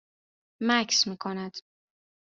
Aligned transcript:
مکث 0.61 1.07
میکند 1.07 1.57